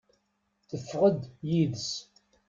[0.69, 1.17] Tefɣeḍ
[1.49, 1.89] yid-s.